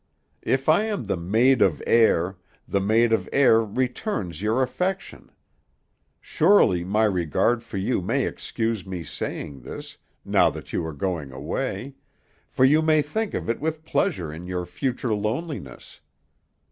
[0.41, 2.35] If I am the Maid of Air,
[2.67, 5.29] the Maid of Air returns your affection.
[6.19, 11.31] Surely my regard for you may excuse my saying this, now that you are going
[11.31, 11.93] away,
[12.49, 15.99] for you may think of it with pleasure in your future loneliness.